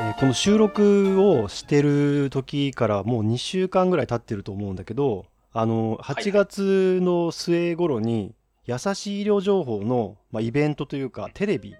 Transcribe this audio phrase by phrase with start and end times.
[0.00, 8.34] えーこの収録をしてる時からもう2週間ぐらい経ってると思うんだけどあの8月の末頃に
[8.66, 11.74] 優しい医療情報の、まあ、イベントというかテレビ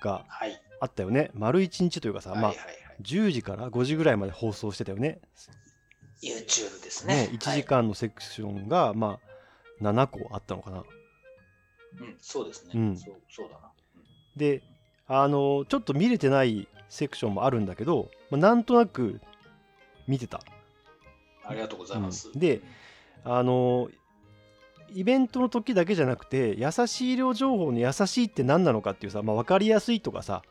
[0.00, 0.60] がはい。
[0.80, 2.76] あったよね丸1日というかさ、まあはいはいはい。
[3.02, 5.20] 10時から5時ぐらいまで放送してたよね
[6.22, 7.30] YouTube ですねね。
[7.32, 9.18] 1時間のセクションが、ま
[9.80, 10.86] あ7個あったのかなはい。
[12.00, 12.72] うん、そうですね。
[12.74, 13.72] うんそうそうだな。
[14.36, 14.62] で
[15.14, 19.20] あのちょっと見れてないセクションもあるんだけど、まあ、なんとなく
[20.08, 20.40] 見てた。
[21.44, 22.30] ありがとうございます。
[22.32, 22.40] うん。
[22.40, 22.62] で
[23.22, 23.90] あの
[24.94, 30.42] イベントの時だけじゃなくて優しい医療情報の優しいって何なのかっていうさ、まあ、分かりやすいとかさ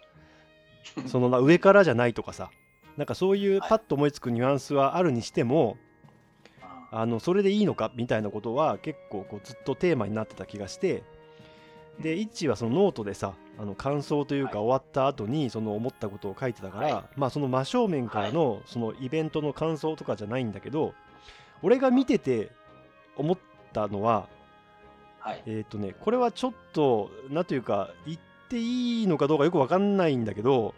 [1.07, 2.51] そのまあ上からじゃないとかさ
[2.97, 3.69] なんかそういうはい。
[3.69, 5.77] パッと思いつくニュアンスはあるにしても、
[6.61, 11.03] ああのそれでいいのかみたいなことは結構こうずっとテーマになってた気がして
[12.01, 20.93] で一はそのノートでさあの感想というかはい終わった後にその思ったことを書いてたから、はいまあその真正面からのそのイベントの感想とかじゃないんだけど
[21.61, 22.51] 俺が見てて
[23.15, 23.37] 思っ
[23.73, 24.27] たのは
[25.21, 25.43] はい。
[25.45, 30.73] えっ、とねこれはちょっとなんというか言っていいのかどうかよくわかんないんだけど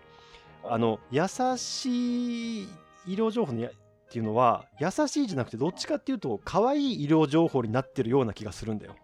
[0.66, 2.68] あの優しい
[3.08, 3.72] 医療情報のやっ
[4.12, 8.96] ていうのは優しいじゃなくてどっちかっていうと可愛い医療情報になってるような気がするんだよ。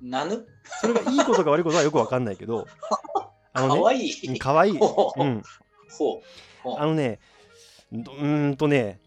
[0.00, 0.46] なぬ？
[0.80, 2.66] それがいいことか悪いことはよくわかんないけど
[3.52, 4.28] あかのねわいい。
[4.28, 4.78] うん可愛い。
[4.78, 5.20] ほう。
[5.20, 5.42] うん、
[5.90, 6.22] ほ
[6.64, 6.76] う。
[6.78, 7.18] あのね
[7.92, 9.00] どうーんとね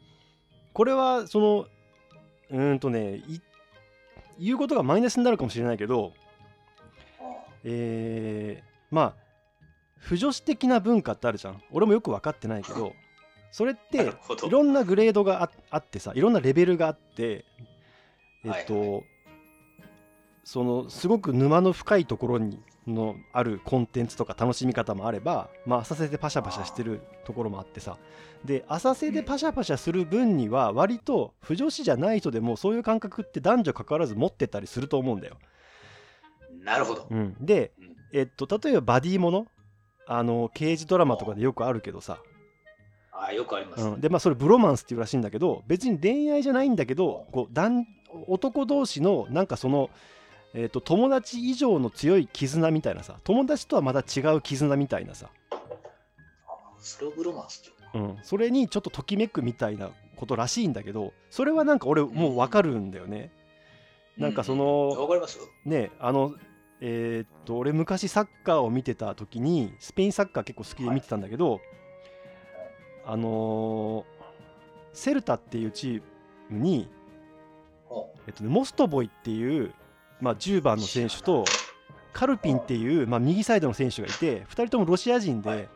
[0.74, 1.66] これはその
[2.50, 3.40] うーんとねい
[4.40, 6.14] 言うことがマイナスになるかもしれないけど
[7.64, 9.22] えーまあ
[9.98, 11.62] 不女子的な文化ってあるじゃん。
[11.72, 12.94] 俺もよく分かってないけど
[13.52, 17.46] それっなていろんなグレードがああってさいろんなレベルがあって
[18.44, 19.02] えっと、はいは
[20.44, 27.98] そのすごく沼の深いところにのあるコンテンツとか楽しみ方もあればまあ浅瀬でパシャパシャしてるところもあってさ
[28.44, 35.38] で浅瀬でパシャパシャする分には割と不女子じゃない人でもそういう感覚って男女関わらず持ってたりすると思うんだよ。
[36.64, 37.08] なるほど。
[37.10, 39.48] うん、でうんえっと、例えばバディもの
[40.06, 42.22] あの刑事ドラマとかでよくあるけどさ、
[43.14, 43.84] あよくあります。
[43.86, 47.86] うん、でまあそれブロマンスっていうらしいんだけど別に恋愛じゃないんだけどこう男
[48.28, 49.90] 男同士のなんかその、
[50.54, 55.58] えっと友達以上の強い絆みたいなさ友達とはまた違う絆みたいなさ、あ
[56.80, 63.32] それをブロマンスっていうん、それにちょっとときめくみたいなことらしいんだけどそれはなんか俺もう分かるんだよね。
[64.18, 65.46] なんかその、わかりますよ。
[65.66, 66.36] ねあの
[66.80, 71.62] えーっと俺昔サッカーを見てた時にスペインサッカー結構好きで見てたんだけど、
[73.06, 74.22] あのー
[74.94, 76.02] セルタっていうチー
[76.50, 76.90] ムに、
[77.86, 79.74] ほえっとね、モストボイっていう、
[80.22, 81.44] まあ、10番の選手と
[82.14, 85.70] カルピンっていう、まあ、右サイドの選手がいて2人ともロシア人で、はい。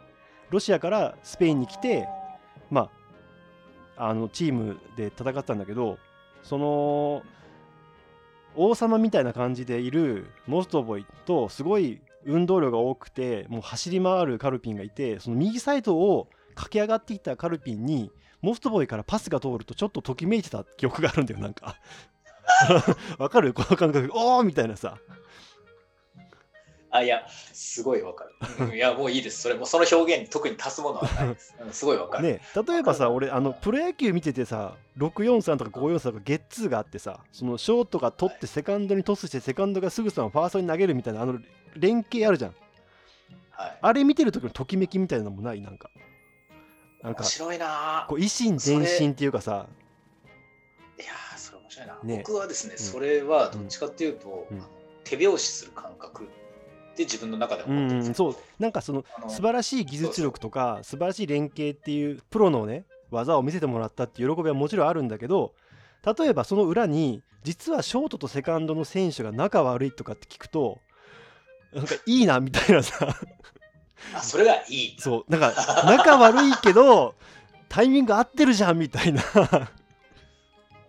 [0.52, 2.08] ロシアからスペインに来て、
[2.70, 2.90] ま
[3.98, 5.98] あ、あのチームで戦ったんだけど
[6.44, 7.24] その
[8.56, 21.76] 王様みたいな感じでいるモストボイとすごい運動量が多くてもう走り回るカルピンがいてその右サイドを駆け上がってきたカルピンにモストボイからパスが通るとちょっとときめいてた記憶があるんだよなんか
[23.18, 23.54] わかる？
[23.54, 24.10] この感覚。
[24.14, 24.44] おー！
[24.44, 24.98] みたいなさ。
[26.92, 28.32] あ、いや、すごいわかる。
[28.68, 29.42] うんいや、もういいです。
[29.42, 31.54] それもその表現に特に足すものはないです。
[31.60, 32.24] うんすごいわかる。
[32.24, 41.40] ね例えばさ俺あのプロ野球見ててさ643とか543とかゲッツーがあってさそのショートが取ってセカンドにトスしてセカンドがすぐさまファーストに投げるみたいなあの
[41.76, 42.56] 連携あるじゃん。
[43.52, 43.78] はい。
[43.82, 45.60] あれ見てる時のときめきみたいなのもない？
[45.62, 45.90] なんか。
[47.04, 48.06] なんか面白いな。
[48.08, 49.68] こう維新伝心っていうかさ。
[50.98, 51.12] いや
[51.76, 52.24] 白いな、ね。
[52.26, 52.78] 僕はですね、ん。
[52.78, 54.48] それはどっちかっていうと、
[55.04, 56.28] 手拍子する感覚っ
[56.96, 58.12] て自分の中でう思ってすよ。
[58.12, 58.36] んそう。
[58.60, 65.54] なんかその素晴らしい技術力とか素晴らしい連携っていうプロのね技を見せてもらったっていう喜びはもちろんあるんだけど
[66.18, 70.80] 例えばその裏に実はショートとセカンドの選手が仲悪いとかって聞くと
[71.74, 73.16] なんかいいなみたいなさ。
[74.14, 74.96] あそれがいい。
[75.00, 75.32] そう。
[75.32, 77.16] なんか仲悪いけど
[77.68, 79.22] タイミング合ってるじゃんみたいな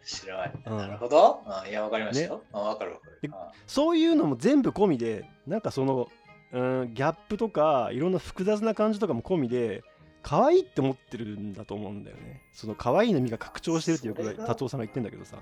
[0.06, 0.50] 白い。
[0.66, 1.42] うんなるほど。
[1.46, 2.42] あいや、わかりましたよ。
[2.52, 3.30] あわかるわかる
[3.66, 6.08] そういうのも全部込みでなんかその
[6.52, 9.82] うんギャップとかいろんな複雑な感じとかも込みで
[10.22, 15.36] 可愛いって思ってるんだと思うんだよねその可愛いの実が拡張してるってよく達夫さんが言ってんだけどさ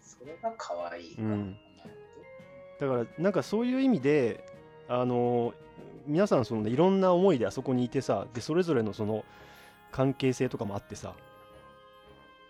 [0.00, 1.14] それが可愛い。
[1.16, 1.56] うん
[2.80, 4.44] だからなんかそういう意味で
[4.86, 5.52] あの
[6.06, 9.24] 皆さんその、ね、いろんな思いであそこにいてさでそれぞれのその
[9.90, 11.14] 関係性とかもあってさ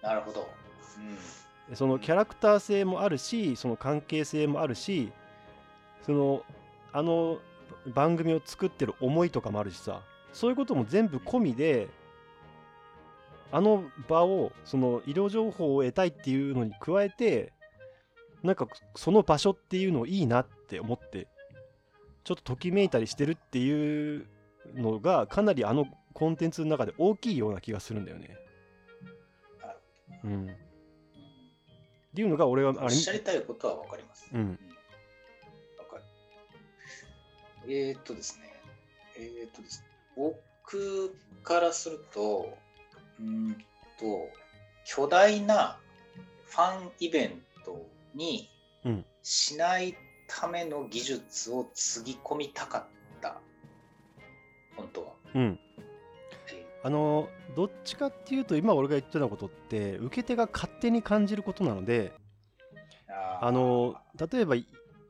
[0.02, 0.46] なるほど。
[1.68, 1.76] うん。
[1.76, 5.12] そのキャラクター性もあるしその関係性もあるし
[6.06, 6.42] その
[6.92, 7.38] あの
[7.94, 10.00] 番組を作ってる思いとかもあるしさ
[10.32, 11.88] そういうことも全部込みで
[13.50, 17.52] あの場をその医療情報を得たいっていうのに加えて
[18.42, 21.28] なんかその場所っていうのをいいなって思って
[22.24, 24.26] ちょっとときめいたりしてるっていう
[24.74, 28.36] のがかなりあのコンテンツの中で大きいような気がするんだよね。
[30.24, 30.56] うん。
[32.18, 34.28] っていうのが俺はおっしゃりたいことは分かります。
[34.34, 34.58] うん。
[35.78, 36.02] わかる。
[37.68, 38.52] えーっとですね。
[39.16, 39.86] えーっとですね。
[40.16, 42.58] 僕からすると、
[43.20, 43.56] うーん
[44.00, 44.28] と、
[44.84, 45.78] 巨大な
[46.46, 47.86] ファンイベント
[48.16, 48.50] に
[48.84, 53.40] うんしないための技術をつぎ込みたかった。
[54.76, 55.12] 本当は。
[55.36, 55.60] うん。
[56.84, 62.12] えあのどっちかっていうと今俺が言ってたことって受け手が勝手に感じることなので
[63.40, 64.56] あの例えば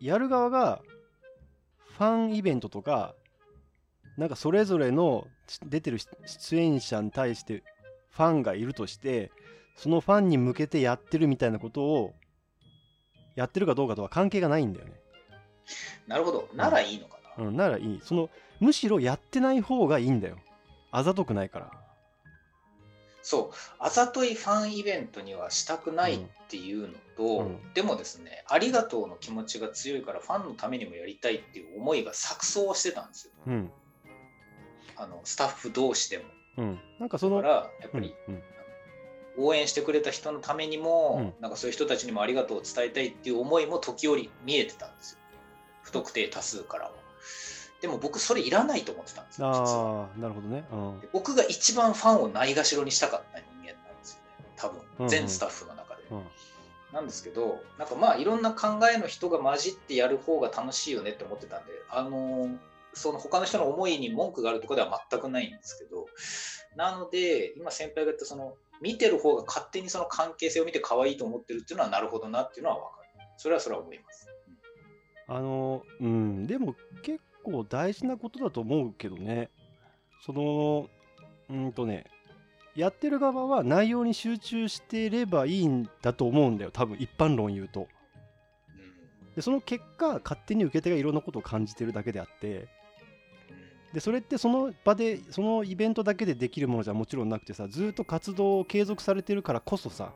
[0.01, 0.81] やる側が
[1.97, 3.15] ファンイベントとか
[4.17, 5.27] なんかそれぞれの
[5.65, 7.63] 出てる出演者に対して
[8.11, 9.31] ファンがいるとして
[9.77, 12.15] そのファンに向けてやってるみたいなことを
[13.37, 14.93] やってるかどうかとは関係がないんだよね。
[16.09, 16.49] なるほど。
[16.53, 17.45] ならいいのかな。
[17.45, 18.29] うん、ならいいその
[18.59, 20.39] むしろやってない方がいいんだよ
[20.91, 21.71] あざとくないから
[23.23, 26.19] そう、あざといファンイベントにはしたくないっ
[26.49, 33.33] ていうのと、うんでもですね、ありがとうの気持ちが強いから、ファンのためにもやりたいっていう思いが錯綜してたんですよ。
[33.47, 33.71] うん
[34.97, 36.25] あのスタッフ同士でも。
[36.57, 38.43] うんなんかそのだから、やっぱりうんうん
[39.41, 45.19] 応援してくれた人のためにも、うなんかそういう人たちにもありがとうを伝えたいっていう思いも時折見えてたんですよ。
[45.83, 46.93] 不特定多数からは。
[47.81, 49.49] でも僕、それいらないと思ってたんですよ。
[49.49, 54.47] ああなるほどねうんで僕が一番ファンをないがしろにしたかった人間なんですよね。
[54.57, 56.03] 多うんう分、ん全スタッフの中で。
[56.11, 56.23] うん
[56.91, 62.59] なんですけど、なんかまあいろんな考えの人が混じってやる方が楽しいよねって思ってたんで、あのー
[62.95, 66.07] その他の人の思いに文句があるとかでは全くないんですけど、
[66.75, 73.09] なので、今先輩が言ったその、見てる方が勝手にその関係性を見て可愛いと思ってるっていうのはなるほどなっていうのは分かる。
[73.37, 74.27] それはそれは思います。
[75.29, 79.51] あのうんでも結構大事なことだと思うけどね。
[80.25, 80.89] その
[81.49, 82.05] うんとね
[82.75, 86.71] やってる側は内容に集中していればいいんだと思うんだよ。
[86.71, 87.89] 多分一般論言うと。
[88.69, 88.73] う
[89.33, 89.35] ん。
[89.35, 92.57] でその結果勝手に受け手がいろんなことを感じてるだけであって。
[92.57, 92.67] うん。
[93.95, 100.13] でそれってその場でそのイベントだけでできるものじゃもちろんなくてさずっと活動を継続されてるからこそさ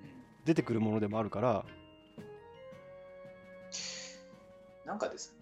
[0.00, 0.44] うん。
[0.46, 1.66] 出てくるものでもあるから。
[4.86, 5.37] なんかですね、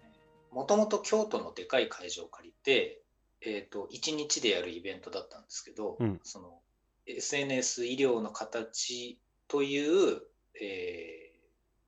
[0.57, 3.03] もともと京都のでかい会場を借りて、
[3.41, 6.19] えー、と1日でやるイベントだったんですけど、うん。
[6.23, 6.61] その
[7.05, 10.21] SNS 医療の形という、
[10.59, 11.27] えー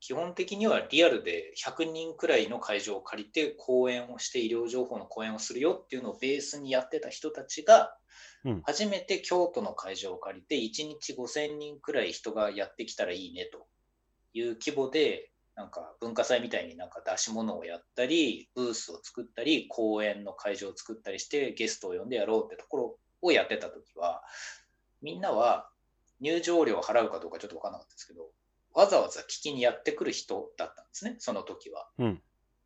[0.01, 7.94] 基本的にはリアルで100人くらいの会場を借りて講演をして医療情報の講演をするよっていうのをベースにやってた人たちが、
[8.45, 8.62] うん。
[8.62, 13.68] 初めて京都の会場を借りて1日5000人くらい人がやってきたらいいねと
[14.33, 24.24] いう規模でなんか文化祭みたいになんか出し物をやったり、ブースを作ったり、公演の会場を作ったりして、ゲストを呼んでやろうってところをやってた時は、
[25.02, 25.70] みんなは
[26.22, 28.30] 入場料を払うかどうかちょっと分からなかったですけど、
[28.74, 31.90] わざわざ聞きにやってくる人だったんですね、その時は。
[32.00, 32.22] うん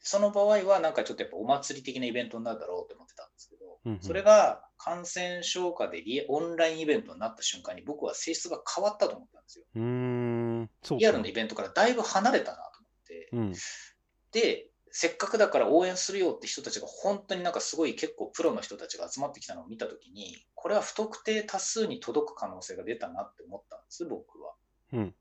[0.06, 9.66] その場合は、なんかちょっとやっぱお祭り的なイベントになるだろうと思ってたんですけど、うんうんそれが感染症下でリオンラインイベントになった瞬間に僕は性質が変わったと思ったんですよ。
[9.76, 12.70] うーんそうかリアルのイベントからだいぶ離れたな
[13.32, 13.54] うん
[14.32, 24.54] で、せっかくだから応援するよって人たちが本当になんかすごい結構プロの人たちが集まってきたのを見たときに、これは不特定多数に届く可能性が出たなって思ったんです、僕は。
[24.94, 25.16] うん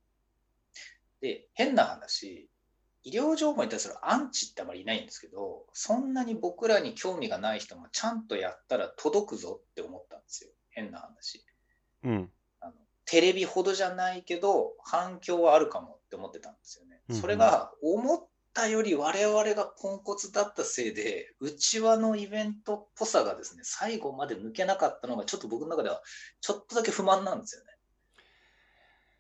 [1.23, 2.51] で、変な話、
[3.05, 10.51] 医療情報に対するアンチってあまりいないんですけど、そんなに僕らに興味がない人もちゃんとやったら届くぞって思ったんですよ。
[10.71, 11.45] 変な話。
[12.05, 12.31] うん
[12.61, 12.73] あの
[13.05, 16.92] テレビほどじゃないけど反響はあるかもって思ってたんですよね。
[17.15, 26.03] それが思ったより我々がポンコツだったせいで内輪のイベントっぽさがですね最後まで抜けなかったのがちょっと僕の中では
[26.41, 27.69] ちょっとだけ不満なんですよね。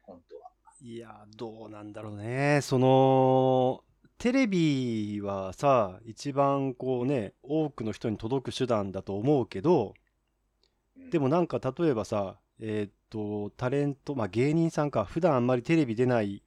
[0.03, 0.43] 本当は。
[0.83, 3.85] いやどうなんだろうねその
[4.19, 9.95] テレビはさ一番こうね多くの人に届く手段だと思うけど
[10.97, 16.43] うんでもなんか例えばさえーっとタレントまあ芸人さんか普段あんまりテレビ出ない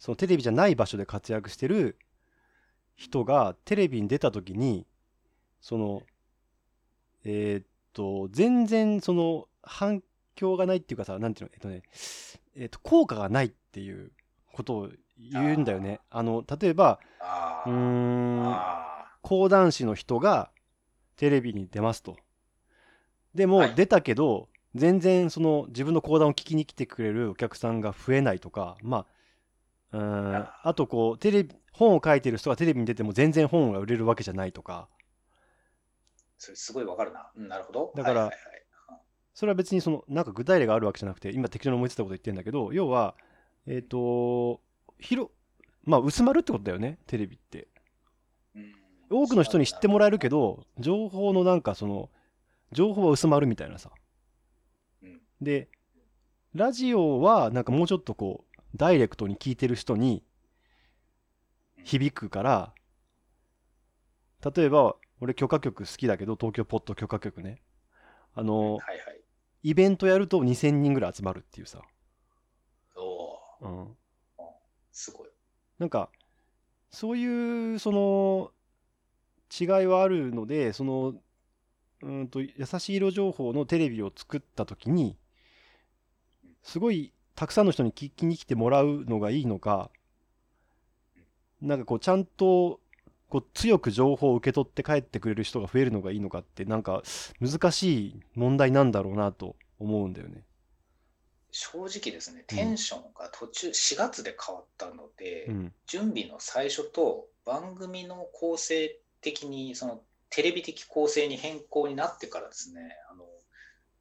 [0.00, 1.96] そのテレビじゃない場所で活躍してる
[2.96, 4.86] 人がテレビに出た時に
[5.60, 6.02] その
[7.24, 10.02] えーっと全然その反
[10.34, 11.82] 響がないっていうかさなんていうのえっとね
[12.56, 14.10] えーっと効果がないっていう
[14.54, 14.88] ことを
[15.18, 16.00] 言うんだよね。
[16.10, 16.98] あの例えば
[17.66, 20.50] うんあ講談師の人が
[21.16, 22.16] テレビに出ますと。
[23.34, 23.74] でもはい。
[23.74, 29.06] 出たけど、全然その自分の講談を聞きに来てくれるお客さんが増えないとかまあ
[29.92, 34.88] うーんああとこうテレビ本を書いてる人がテレビに出ても全然本が売れるわけじゃないとか。
[36.38, 37.30] それすごいわかるな。
[37.36, 37.92] うん、なるほど。
[37.94, 38.36] だからはいはい
[38.92, 39.00] はい。
[39.34, 43.14] それは別にそのなんか具体例があるわけじゃなくて今適当に思いついたこと言ってるんだけど要は
[43.66, 44.60] えっ、と
[44.98, 45.30] 広
[45.84, 47.68] まあ薄まるってことだよねテレビって。
[48.54, 48.74] うん。
[49.10, 52.10] 多くの人に知ってもらえるけど情報のなんかその
[52.72, 53.90] 情報は薄まるみたいなさ。
[55.02, 55.20] うん。
[55.40, 55.68] で
[56.54, 60.22] ラジオはなんかもうちょっとこうダイレクトに聞いてる人に
[61.84, 62.72] 響くから
[64.54, 67.62] 例えば俺許可局好きだけど東京ポッド許可局ね
[68.34, 69.20] あのはいはい。
[69.62, 71.82] イベントやると2000人ぐらい集まるっていうさ、
[72.96, 73.96] おおー、うん、
[74.90, 75.28] すごい。
[75.78, 76.08] なんか
[76.90, 78.52] そういうその
[79.50, 81.14] 違いはあるのでその
[82.02, 85.18] うんと優しい色情報のテレビを作った時に
[86.62, 89.88] すごいたくさんの人に聞きに来てもらうのがいいのか
[91.62, 92.80] なんかこうちゃんと
[93.30, 97.02] こう強く情報を受け取って帰ってくれる人が増えるのがいいのかってなんか
[97.40, 100.42] 難しい問題なんだろうなと思うんだよね。
[101.50, 113.24] 正直ですね、テンションが途中、4月で変わったので、うん準備の最初と番組の構成的に、そのテレビ的構成に変更になってからですね、あの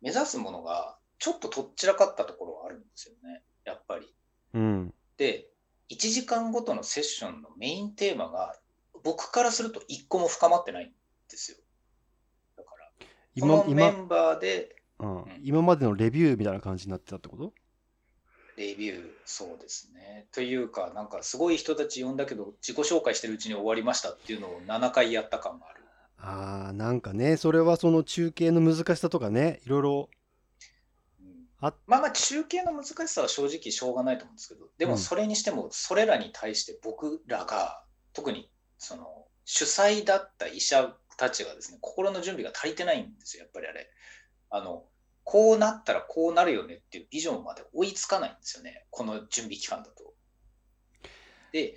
[0.02, 4.12] 目指すものがちょっととっちらかったところがあるんですよね、やっぱり。
[4.54, 5.50] うんで、
[5.90, 8.56] 1時間ごとのセッションのメインテーマが、
[9.04, 10.88] 僕からすると1個も深まってないん
[11.30, 11.58] ですよ。
[12.58, 17.54] だから、こ今のメ今,、ンバーでうん、今までのレビューみたいな感じになってたってこと？
[18.58, 20.28] レビュー、そうですね。
[20.34, 25.80] というか、なんかすごい人たち呼んだけど、自己紹介してるうちに終わりましたっていうのを7回やった感がある。
[26.22, 30.19] ああなんかねそれはその中継の難しさとかねいろいろうん
[31.62, 43.90] あまあまあ、中継の難しさは正直しょうがないと思うんですけど、でうんもそれにしても、それらに対して僕らが、特にその主催だった医者たちがですね、心の準備が足りてないんですよ、やっぱりあれ。
[44.52, 44.86] あの
[45.26, 50.14] こうなったらこうなるよねっていうビジョンまで追いつかないんですよね、この準備期間だと。
[51.52, 51.76] で、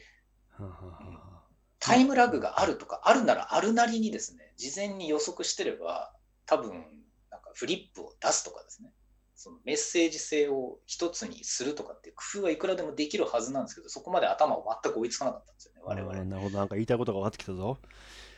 [1.79, 6.15] タイムラグがあるとか、あるならあるなりにですね、事前に予測してれば、
[6.47, 6.73] 多分
[7.31, 8.93] なんかフリップを出すとかですね、
[9.35, 16.25] そのメッセージ性を一つにするとかっていう工夫はいくらでもできるはずなんですけど、そこまで頭を全く追いつかなかったんですよね、我々。
[16.25, 17.79] なるほどなんか言いたいことが分かってきたぞ。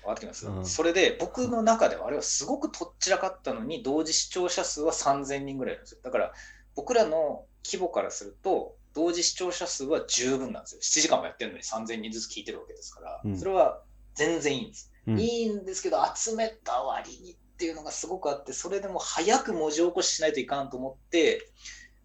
[0.03, 0.67] 分かってきます、うん。
[0.67, 6.01] それで僕の中ではあれはすごくとっちらかったのに同時視聴者数は3000人ぐらいいるんですよ。
[6.03, 6.33] だから
[6.75, 10.81] 僕らの規模からすると同時視聴者数は十分なんですよ。
[10.83, 13.39] 7時間もやってるのに3000人ずつ聞いてるわけですから、うん。
[13.39, 13.83] それは
[14.15, 15.19] 全然いいんです、うん。
[15.19, 21.49] いいんですけど集めた割にっていうのがすごくあってそれでも早く文字起こししないといかんと思って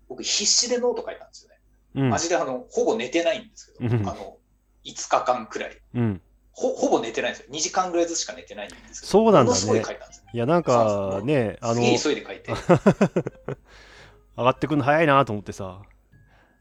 [0.07, 1.55] 僕必死でノート書いたんですよね
[1.95, 4.37] うんマジであのほぼ寝てないんですけど、うんあの
[4.85, 7.53] 5日間くらいうんほほぼ寝てないんですよ。
[7.53, 9.11] 2時間ぐらいずつしか寝てないんですけど。
[9.11, 10.23] そうなんだねものすごい書いたんですよ。
[10.33, 12.51] いやなんかねあの急いで書いて。
[14.35, 15.81] 上がってくるの早いなと思ってさ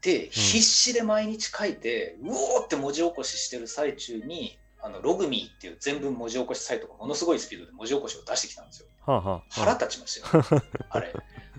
[0.01, 8.87] で、必死で毎日書いて、うおーって文字起こししてる最中に、あの logmi っていう全文文字起こしサイトがものすごいスピードで文字起こしを出してきたんですよ。
[9.05, 10.43] はあはあ腹立ちましたよ、
[10.89, 11.13] あれ。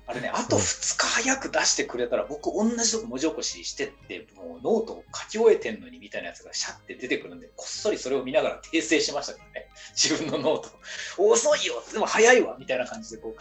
[0.06, 10.70] あれね、あと2日早く出してくれたら、僕、同じとこ文字起こししてって、もうノートを書き終えてんのにみたいなやつがシャッて出てくるんで、こっそりそれを見ながら訂正しましたからね、 自分の note。
[11.16, 13.40] 遅いよ、でも早いわみたいな感じでこう、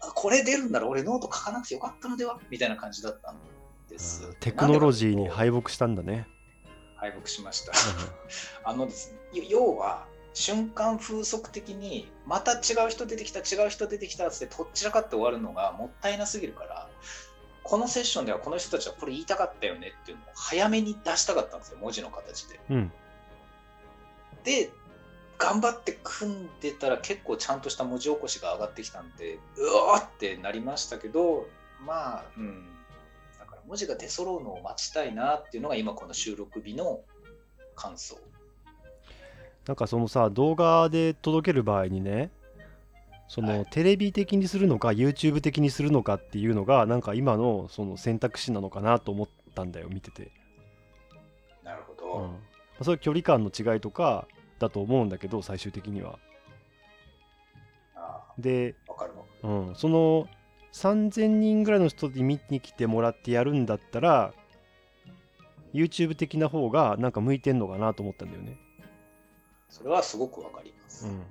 [0.00, 2.38] あこれ出るんなら俺ノート書かなくてよかったのでは？
[2.48, 3.40] みたいな感じだったん
[3.88, 4.36] です。
[4.38, 6.28] テクノロジーにい敗北したんだね
[7.04, 7.72] 敗北しました。
[8.64, 16.88] あのですね、要は瞬間風速的にまた違う人出てきた違う人出てきたってとっちらかって終わるのがもったいなすぎるから
[17.62, 22.60] このセッションではこの人たちはこれ言いたかったよねっていうのを早めに出したかったんですよ文字の形で。
[22.70, 22.92] うん
[24.44, 24.70] で
[25.38, 31.48] 頑張って組んでたら結構ちゃんとした文字起こしが上がってきたんでうわーってなりましたけど
[31.84, 32.73] まあうん
[33.66, 37.00] 文字が出揃うのを待ちたいなっていうのが今この収録日の
[37.74, 38.16] 感想。
[39.66, 42.30] なんかそのさ動画で届ける場合にね
[43.28, 50.30] その、はいテレビ的にするのか YouTube 的にするのかっていうのがなんか今のその選択肢なのかなと思ったんだよ見てて、
[51.62, 52.12] なるほど。
[52.18, 52.38] うんま
[52.80, 54.26] あ、それは距離感の違いとか
[54.58, 56.18] だと思うんだけど最終的には
[57.96, 59.24] あで、あ、わかるわ。
[59.42, 60.28] うん、その
[60.74, 64.34] 3000人ぐらいの人に見に来てもらってやるんだったら
[65.72, 68.58] YouTube 的な方がなんか向いてんのかなと思ったんだよね、
[69.68, 71.06] それはすごくわかります。
[71.06, 71.22] うん、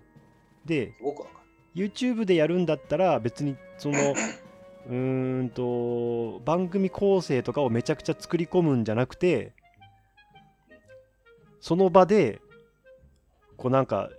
[0.65, 1.33] ですごくわか
[1.75, 1.87] る。
[1.87, 3.97] YouTube でやるんだったら別にその
[4.87, 9.53] うーんと番組構成とかをめちゃくちゃ作り込むんじゃなくて
[11.59, 12.41] その場で
[13.57, 14.09] こうなんか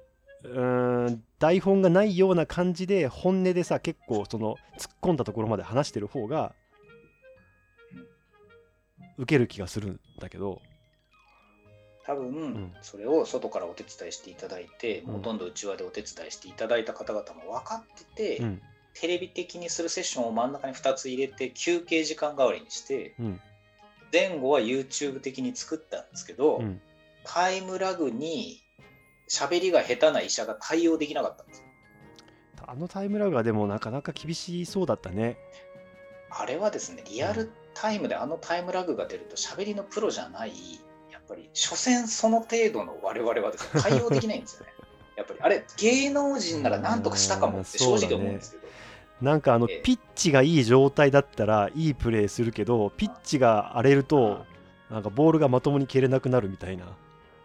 [0.44, 6.54] うーん台本がないような感じで本音でさ結構その突っ込んだところまで話してる方が
[9.18, 10.60] 受ける気がするんだけど。
[12.06, 12.74] 多分、ん。
[12.82, 15.12] それを外からお手伝いしていただいて、うん。
[15.14, 18.62] ほとんど内輪でお手伝いしていただいた方々も分かってて、うん。
[18.92, 23.40] テレビ的にするセッションを真ん中に2つ入れて休憩時間代わりにしてうん。
[24.12, 26.80] 前後は YouTube 的に作ったんですけど、うん。
[27.24, 28.63] タイムラグに
[29.28, 31.58] 喋りが下手な医者が対応できなかったんです。
[31.58, 31.64] よ
[32.66, 35.36] あのタイムラグはでもなかなか厳しそうだったね。
[36.30, 40.52] あれはですねリアルタイムであのタイムラグが出ると喋りのプロじゃない
[41.12, 44.72] やっぱり所詮その程度の我々はですね 対応できないんですよね。
[45.16, 48.66] やっぱりあれ芸能人なら何とかしたかもって正直思うんですけど、
[49.22, 49.80] なんかあのええ。
[49.82, 54.44] ピッチがいい状態だったらいいプレーするけどピッチが荒れると
[54.90, 56.86] なんかボールがまともに蹴れなくなるみたいな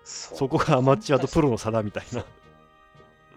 [0.09, 2.25] そそこがアマチュアとプロの差だみたいな。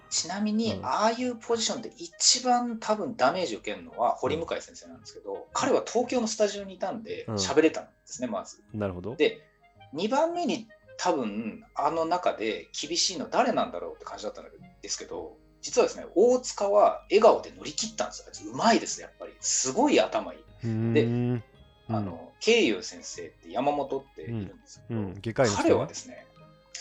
[0.08, 0.86] ちなみに、うん。
[0.86, 7.34] ああいうポジションで一番多分ダメージを受けるのは堀向先生なんですけど、彼は東京のスタジオにいたんでうん。
[7.34, 8.62] 喋れたんですね、まず。
[8.72, 9.16] なるほど。
[9.16, 9.46] で
[9.94, 14.44] 2番目に多分あの中で厳しいの誰なんだろうって感じだったん
[14.80, 18.52] ですけど実はですね大塚は笑顔で乗り切ったんですよ。
[18.52, 19.32] うまいですやっぱり。
[19.40, 21.42] すごい頭いい、で
[21.88, 25.14] あの慶友先生って山本っているんですけど、うん。
[25.20, 26.26] 外科医の人彼はですね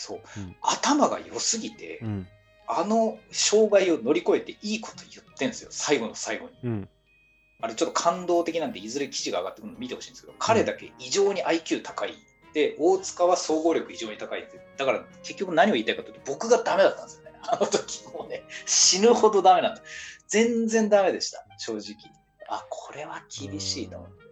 [0.02, 0.56] そう、うん。
[0.60, 2.28] 頭が良すぎて、うん。
[2.66, 5.68] あの障害を乗り越えていいこと言ってんですよ。
[5.70, 6.52] 最後の最後に。
[6.64, 6.88] うん。
[7.60, 12.14] あれちょっと感動的なんでいずれ記事が上がってくるの見てほしいんですけど彼だけ異常に IQ 高い
[12.54, 17.38] で大塚は総合力異常に高いだから結局何を言いたいかというと僕がダメだったんですよね。
[17.46, 19.82] あの時もうね死ぬほどダメなんだ。
[20.26, 21.46] 全然ダメでした。
[21.58, 21.94] 正直。
[22.48, 24.22] あこれは厳しいと思って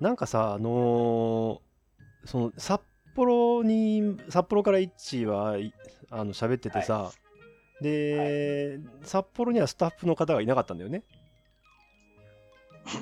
[0.00, 1.66] なんかさあのー
[2.26, 2.80] その札
[3.16, 5.72] 幌に札幌から一致はい
[6.10, 7.10] あの喋っててさ、
[7.80, 11.02] で、札幌にはスタッフの方がいなかったんだよね。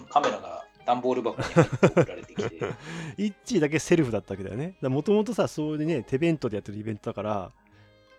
[0.09, 2.61] カメラが段ボール箱に送られてきて。
[3.17, 4.75] 一致だけセルフだったわけだよね。
[4.81, 7.53] もともとさそういうね手弁当でやってるイベントだから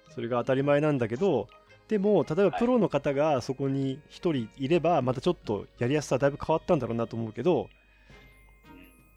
[0.09, 1.47] それが当たり前なんだけど
[1.87, 2.59] でも例えばはい。
[2.59, 7.69] プロの方がそこに1人いればまたちょっとやりやすさだいぶ変わったんだろうなと思うけど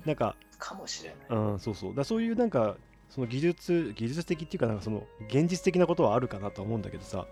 [0.08, 1.38] なんかかもしれない。
[1.38, 1.94] うん、そうそう。
[1.94, 2.76] だそういうなんか
[3.10, 7.26] その技術技術的っていうかなんかその現実的なことはあるかなとは思うんだけどさ。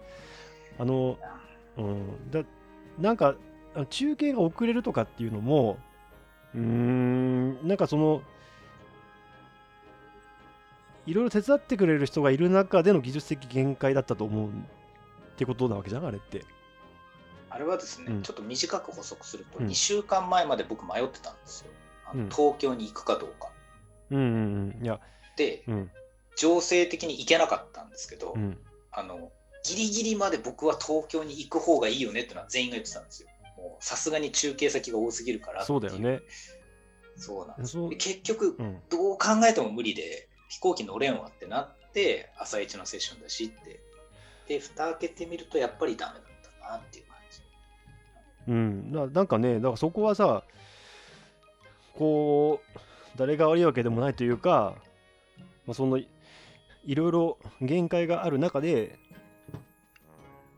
[0.79, 1.19] あの、
[1.79, 2.43] うん、だ
[2.99, 3.35] なんか
[3.91, 5.79] 中継が遅れるとかっていうのも
[6.55, 8.23] うーんなんかその
[11.07, 14.53] いろいろ手伝ってくれる人がいる中での技術的限界だったと思うっ
[15.37, 16.45] てことなわけじゃんあれって。
[17.49, 18.23] あれはですね、うん。
[18.23, 19.67] ちょっと短く補足すると、うん。
[19.67, 21.71] 2週間前まで僕迷ってたんですよ。
[22.31, 23.51] 東京に行くかどうか。
[24.11, 25.01] うんうんうんいや
[25.37, 25.91] で、うん
[26.37, 28.59] 情勢的に行けなかったんですけど、うん
[28.93, 29.31] あの
[29.65, 33.29] ギリギリまで僕は東京に行く方がいいよねってのは全員が言ってたんですよ。
[33.57, 36.21] もうさすがに中継先が多すぎるからそうだよね。
[37.17, 43.81] そうなんです結局、うんどう考えても無理で、飛行機乗れんわってなって、朝一のセッションだしって。
[44.49, 46.23] で、蓋開けてみると、やっぱりダメだっ
[46.61, 47.43] たなっていう感じ。
[48.49, 50.45] うん、ななんかね、だからそこはさ、
[51.99, 52.79] こう、
[53.17, 54.75] 誰が悪いわけでもないというか、
[55.67, 56.09] まあ、そのい
[56.85, 58.99] いろいろ限界がある中で、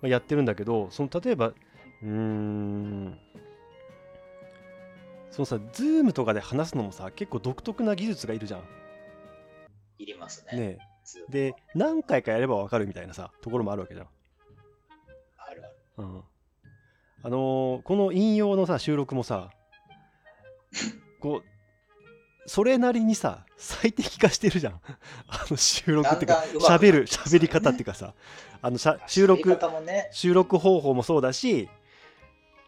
[0.01, 3.19] まあ、やってるんだけど、その例えば、うーん、
[5.31, 8.63] そのさ、ズームとかで話すのもさ、結構独特な技術がいるじゃん。
[9.99, 10.59] いりますね。
[10.59, 10.79] ね
[11.31, 14.07] で、何回かやればわかるみたいなさ、ところもあるわけじゃん。
[15.39, 15.75] あるある。
[15.99, 16.23] うん
[17.21, 19.51] あのーこの引用のさ収録もさ
[22.49, 24.81] それなりにさ最適化してるじゃん。
[25.29, 28.15] あの収録っていうかだんだん上手くなって喋る喋り方っていうかさ。
[28.61, 29.57] あのしゃ収録
[29.87, 31.69] ね、収録方法もそうだし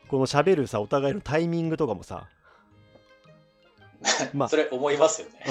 [0.09, 2.29] この喋るさお互いのタイミングとかもさ、
[4.33, 5.45] まあそれ思いますよね。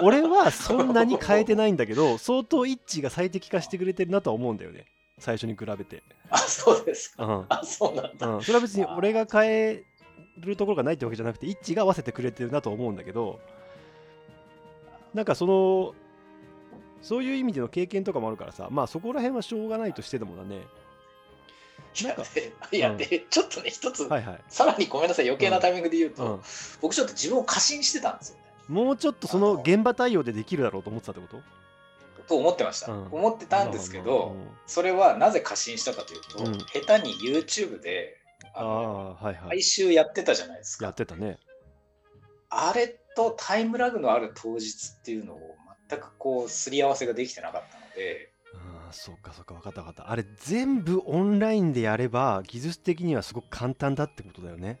[0.00, 4.86] うん、俺はそんなに変えてないんだけど相当一致が最適化してくれてるなとは思うんだよね。
[5.18, 7.24] 最初に比べて、あ、そうですか。
[7.24, 8.26] うん、あ、そうなんだ。
[8.26, 9.84] うん、それは別に俺が変え
[10.38, 13.40] るところがないってわけじゃなくて一致が合わせてくれてるなと思うんだけど
[15.14, 15.94] なんかその
[17.02, 20.62] そういう意味での経験とかもあるからさまあそこら辺はしょうがないとしてでもだね。
[22.04, 22.96] なんかで いやうん。
[22.96, 26.40] で、ちょっとね、一つ、はいはい、さらにごめんなさい、余計なタイミングで言うと、うん、
[26.80, 28.42] 僕ちょっと自分を過信してたんですよね。
[28.68, 31.42] もうちょっとその現場対応でできるだろうと思ってたってこと？
[32.28, 33.06] と思ってました、うん。
[33.10, 34.48] 思ってたんですけど、うん。
[34.66, 36.58] それはなぜ過信したかというと、うん。
[36.58, 38.16] 下手に YouTube で
[38.54, 39.34] ああはいはい。
[39.48, 40.86] 毎週やってたじゃないですか。
[40.86, 41.38] やってたね。
[42.50, 45.56] あれとタイムラグのある当日っていうのを
[45.88, 48.32] 全くこうすり合わせができてなかったので。
[48.54, 50.10] ああそうかそうか分かった分かった。
[50.10, 54.80] あれ全部オンラインでやれば技術的にはすごく簡単だってことだよね。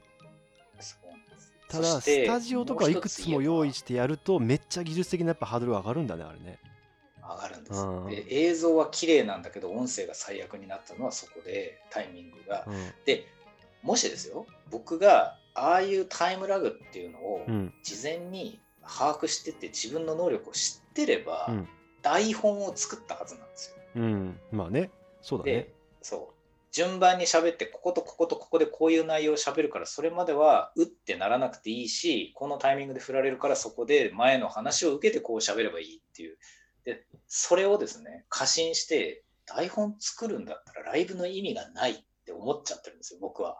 [1.68, 6.58] ただスタジオとかいくつも用意してやるとめっちゃ技術的なやっぱハードルが上がるんだねあれね。
[7.22, 7.80] 上がるんです。
[7.80, 8.10] うん。
[8.10, 12.64] で映像は綺麗なんだけど音声が最悪になったのはそこでタイミングが。
[12.66, 12.74] うん。
[13.04, 13.26] で
[13.82, 17.74] もしですよ僕がああいうタイムラグっていうのをうん。
[17.82, 21.68] 事前に把握してて自分の能力を知ってれば、うん。
[22.02, 23.76] 台本を作ったはずなんですよ。
[23.96, 24.40] うん。
[24.50, 24.90] まあね。
[25.20, 25.52] そうだね。
[25.52, 26.40] でそう。
[26.72, 36.38] 順番に喋ってこことこことここでこういう内容を喋るからそれまではうってならなくていいしこのタイミングで振られるからそこで前の話を受けてこう喋ればいいっていう。
[36.84, 43.58] でそれをですね過信して台本作るんだったらライブの意味がないって思っちゃってるんですよ僕は。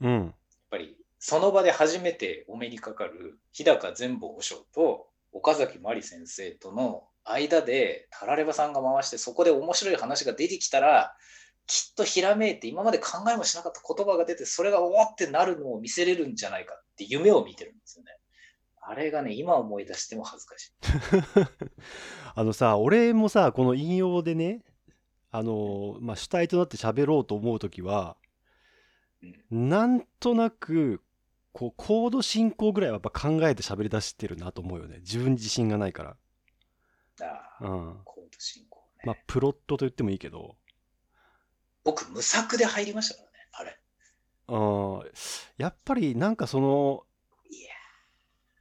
[0.00, 0.34] うん
[0.70, 11.14] ぱりその場で初めてお目にかかる日高全坊和尚と岡崎真理先生との間でタラレバさんが回してそこで面白い話が出てきたら
[11.66, 18.12] きっとひらめいて今まで考えもしなかった言葉が出てそれがおわってなるのを見せれるんじゃないかって夢を見てるんですよね。
[18.80, 20.72] あれがね今思い出しても恥ずかしい。
[22.34, 24.64] あのさ俺もさこの引用でね
[25.30, 28.16] あのまあ主体となって喋ろうと思う時は
[29.50, 31.02] なんとなく
[31.52, 34.98] こうコード進行ぐらいはやっぱ考えて喋り出してるなと思うよね。
[34.98, 36.16] 自分に自信がないから。
[37.20, 38.00] ああうん。
[38.04, 40.56] コード進行ね、まあプロットと言ってもいいけど。
[41.84, 43.78] 僕無作で入りましたからねあれ。
[44.48, 45.10] うん
[45.56, 47.04] やっぱりなんかその
[47.50, 47.70] いや。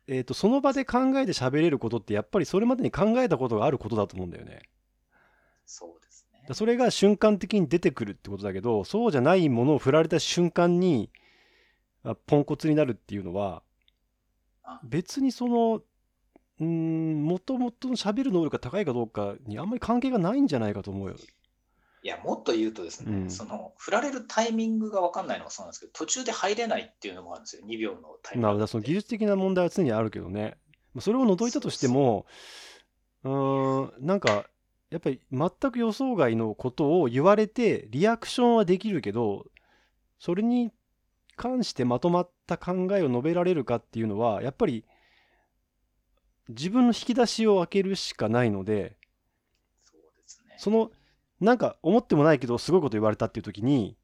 [0.07, 4.63] えー、とその場で考えて喋れることってやっぱりそれまでに考えたことがあることだと思うんだよね。
[5.65, 6.06] そう
[6.53, 11.09] それが瞬間的に出てくるってことだけどそうじゃないものを振られた瞬間に
[12.03, 13.63] あポンコツになるっていうのは
[14.63, 14.79] あ。
[14.83, 15.81] 別にその
[16.59, 21.15] うーんもともとの喋る能力が高いかどうかにあんまり関係がないんじゃないかと思うよ。
[22.03, 23.29] いや、もっと言うとですね、うん。
[23.29, 30.57] その振られるタイミングが分かんないのがそうなんですけど、途中で入れないっていうのもあるんですよ、2秒のタイミングその技術的な問題は常にあるけどね。
[30.93, 32.25] まあそれを除いたとしても
[33.23, 34.45] うーんなんか
[34.89, 39.45] やっぱり全く予想外のことを言われてリアクションはできるけど
[40.19, 40.71] それに
[41.35, 44.85] 関してまとまった考えを述べられるかっていうのはやっぱり
[46.49, 48.95] 自分の引き出しを開けるしかないので
[49.83, 50.55] そうですね。
[50.57, 50.91] その
[51.39, 53.97] なんか思ってもないけどすごいこと言われたっていう時に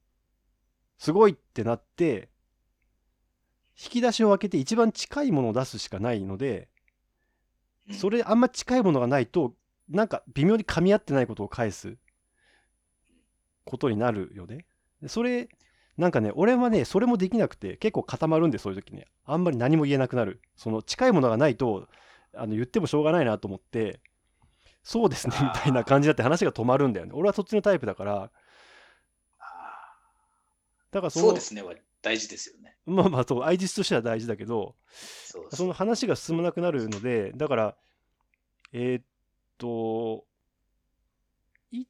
[0.97, 2.29] すごいってなって
[3.81, 6.69] 引き出しを開けて一番近いものを出すしかないので
[7.89, 9.55] うんそれあんま近いものがないと
[9.93, 11.95] なんか微妙に噛み合ってないことを返す
[13.63, 14.65] ことになるよね。
[15.01, 15.47] でそれ
[15.97, 19.05] なんかね俺はねそれもできなくて結構固まるんでそういう時に。
[19.25, 20.41] あんまり何も言えなくなる。
[20.57, 21.87] その近いものがないと
[22.35, 24.01] あの言ってもしょうがないなと思って
[24.81, 27.11] そうですねみたいな感じだって話が止まるんだよね。
[27.13, 28.31] 俺はそっちのタイプだから。
[29.39, 29.95] あ
[30.91, 32.75] だからそそうですねは大事ですよね。
[32.85, 34.75] まあまあそう相実としては大事だけど
[35.51, 37.75] その話が進まなくなるのでだから
[38.73, 39.03] えーっ
[39.63, 40.25] と
[41.71, 41.87] 一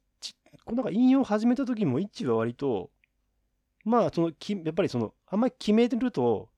[0.64, 2.90] こうなんか引用を始めた時も一致は割と
[3.84, 6.48] まあそのきやっぱりそのあんまり決めてると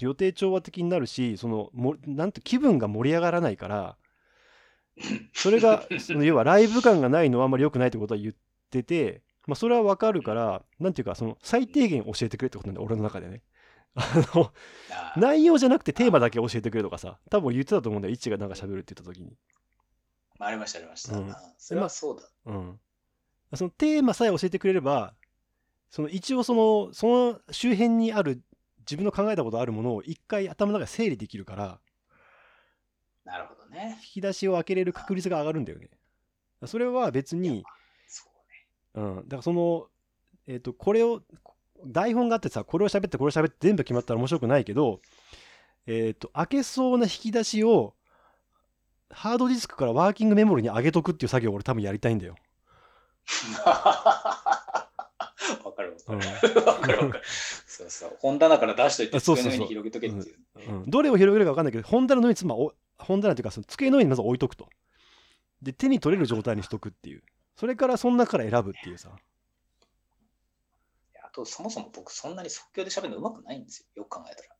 [0.00, 3.96] 予定調和的になるしそのもなんて気分が盛り上がらないから
[5.34, 8.34] それが その要はライブ感がないのはあんまり良くないってことは言っ
[8.70, 13.42] てて、まあ、それはわかるからなんていうかその最低限教えてくれってことなんだよ俺の中でね。
[13.94, 14.52] あの
[15.18, 19.36] 内容じゃなくてテーマだけ教えてくれとかさ多分言ってたと思うんだよイッチがなんか喋るって言った時に
[20.44, 21.16] ありました、ありました。
[21.16, 22.28] うんそれはそうだ。
[22.46, 22.80] うん
[23.54, 25.12] そのテーマさえ教えてくれれば
[25.90, 28.42] その一応そのその周辺にある
[28.80, 31.78] 自分の考えたことあるものを一回頭の中で整理できるから
[33.24, 33.98] なるほどね。
[34.00, 35.90] 引き出しを開けれる確率が上がるんだよね
[36.66, 37.64] それは別に
[38.06, 38.24] そ
[38.94, 39.06] うね。
[39.06, 39.88] うん、だからその、
[40.46, 41.22] えっ、と、これを、
[41.84, 45.00] 台本があってさ、これを喋って、これを喋って、全部決まったら面白くないけど、
[45.86, 47.94] えっ、と、開けそうな引き出しを、
[49.12, 52.34] ハードディスクからワーキングメモリに上げとくっていう作業を俺多分やりたいんだよ。
[55.64, 56.64] わかるうんわかる。
[56.64, 57.24] わかるわかる。
[57.66, 58.16] そうそう。
[58.20, 60.36] 本棚から出しといて、机の上に広げとけっていう。
[60.68, 64.68] うん、どれを広げるか分かんないけど、本棚の上につまお本棚っていうか、その机の上にまず置いとくと。
[65.60, 67.22] で、手に取れる状態にしとくっていう。
[67.56, 69.10] それからその中から選ぶっていうさ。
[71.22, 74.02] あと、そもそも僕、そんなに即興で喋るのうまくないんですよ。
[74.02, 74.56] よく考えたら。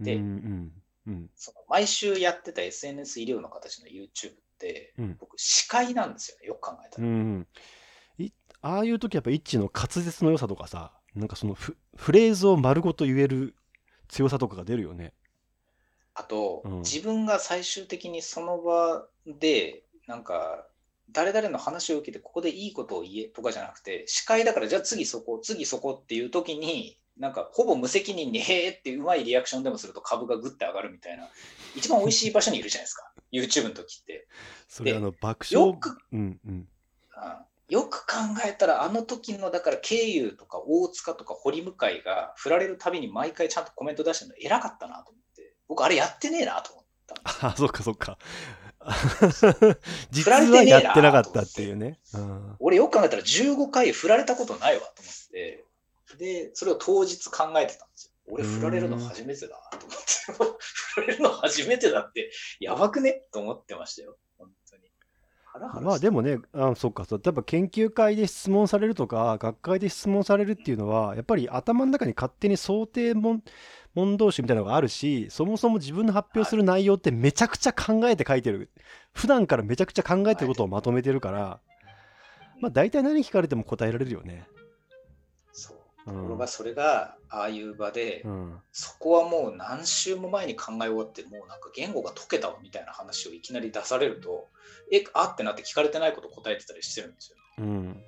[0.00, 0.72] でうんうん
[1.06, 1.30] うん。
[1.34, 5.16] その毎週やってた SNS 医療の形の YouTube っって、うん。
[5.20, 7.06] 僕、司会なんですよね、よく考えたら。
[7.06, 7.46] うん
[8.18, 8.30] い
[8.62, 13.54] ああいう時やっぱ一致の滑舌の良さとかさなんかそのフフレーズを丸ごと言える
[14.08, 15.12] 強さとかが出るよね。
[16.14, 16.78] あと、うん。
[16.78, 20.66] 自分が最終的にその場で、なんか、
[21.10, 31.28] 誰々の話を受けて、ここでいいことを言えとかじゃなくて、司会だから、じゃあ次そこ、次そこっていう時に、なんか、ほぼ無責任に、へーってうまいリアクションでもすると株がグッて上がるみたいな、
[31.74, 34.12] 一番美味しい場所にいるじゃないですか、YouTube の時って。
[34.12, 34.28] で
[34.68, 35.68] それあの爆笑？
[35.68, 36.50] よくうんうん。
[36.50, 36.68] うん
[37.68, 38.14] よく考
[38.46, 47.48] えたら、あの時の、だから、経由とか大塚とか堀向井が振られるたびに毎回ちゃんとコメント出してるの偉かったなと思って、僕、あれやってねえなと思った。
[47.48, 48.18] あそっかそっか。
[48.86, 49.80] 振
[50.12, 55.64] 実はやってなかったっていうね、うん、俺よく考えたら15回振られたことないわと思って、
[56.16, 58.12] で、それを当日考えてたんですよ。
[58.28, 60.56] 俺振られるの初めてだなと思って、
[60.94, 63.24] 振られるの初めてだって、やばくね？
[63.32, 64.18] と思ってましたよ。
[64.38, 64.82] 本当に。
[65.56, 73.42] ハラハラまあでもねあそっかそう例えば研究会で質問されるとか学会で質問されるっていうのはやっぱり頭の中に勝手に想定問
[73.94, 78.70] 問答集みたいなのがあるしそもそも自分の発表する内容ってめちゃくちゃ考えて書いてる
[79.14, 81.60] 普段からめちゃくちゃ考えてることをまとめてるから
[82.60, 84.46] まあ大体何聞かれても答えられるよね。
[86.06, 94.48] ところがそれが、ああいう場で、うんそこはもう何週も前に考え終わって、もうなんか言語が解けたわみたいな話をいきなり出されると、
[94.92, 97.36] え、あってなって聞かれてないこと答えてたりしてるんですよ。
[97.58, 98.02] うん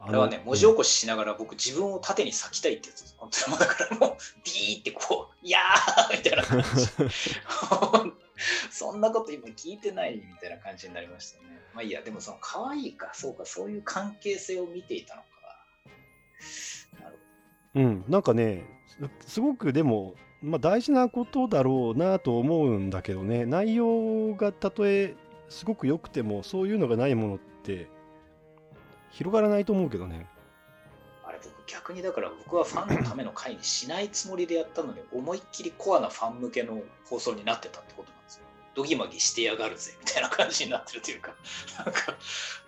[0.00, 3.16] あれはね、文字起こししながら僕自分を縦に裂きたいってやつです。
[3.18, 6.88] 本当にもうだからもう、ビーってこう、いやーみたいな感じ。
[8.70, 11.44] そんなこと今聞いてないみたいな感じになりましたね。
[11.74, 15.28] まあいいや、でもその可愛いか、そうか、そういう関係性を見ていたのか。
[17.78, 18.64] うん、なんかね
[19.20, 25.14] すごくでも、まあ、大事なことだろうなと思うんだけどね内容がたとえ
[25.48, 27.88] すごく良くてもそういうのがないものって
[29.10, 30.26] 広がらないと思うけどね
[31.24, 38.42] あれ僕逆にだから僕はファンのための会にしないつもりでやったのに思いっきりコアなファン向けの放送になってたってことなんですよ。
[38.74, 41.34] ドギマギしてやがるぜみたいな感じになってるというか、
[41.84, 42.14] なんか、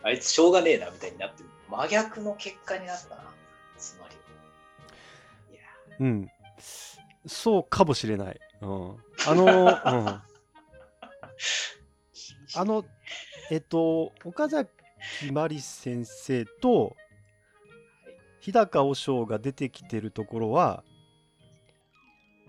[0.03, 1.49] あいつしょうがねえなみたいになってる。
[1.68, 3.23] 真逆の結果になったな、
[3.79, 4.10] つまり。
[6.00, 6.28] うん。
[7.26, 10.22] そうかもしれない、うん、あの、うん、 あ
[12.56, 12.84] の
[13.50, 14.70] えっと岡崎
[15.32, 16.96] まり先生と
[18.40, 20.82] 日高和尚が出てきてるところは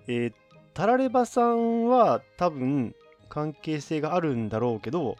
[0.07, 0.33] えー
[0.73, 2.95] タラレバさんは多分
[3.27, 5.17] 関係性があるんだろうけど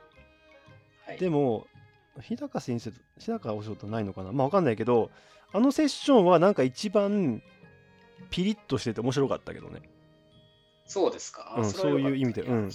[1.06, 1.68] はい、でも
[2.22, 4.32] 日高先生と日高和尚とないのかな？
[4.32, 5.12] まあわかんないけど
[5.52, 7.44] あのセッションはなんか一番
[8.32, 9.82] ピリッとしてて面白かったけどね。
[10.88, 11.56] そうですか？
[11.58, 12.42] うんそういう意味で。
[12.42, 12.70] うん。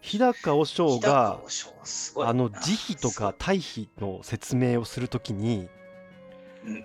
[0.00, 1.40] 日高和尚が
[2.18, 5.68] あの慈悲とか対比の説明をするときに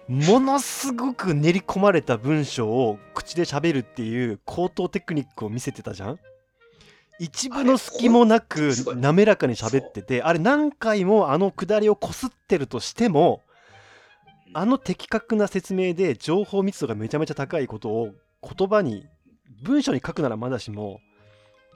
[0.09, 0.19] うん。
[0.25, 6.19] ものすごく練り込まれた文章を口で喋るっていう高等テクニックを見せてたじゃん？
[7.17, 13.41] 一部の隙もなく滑らかに喋っててあれ何回もあの下りをこすってるとしても
[14.57, 19.05] あの的確な説明で情報密度がめちゃめちゃ高いことを言葉に
[19.61, 21.01] 文章に書くならまだしも